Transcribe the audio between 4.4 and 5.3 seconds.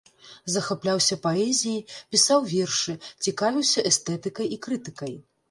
і крытыкай.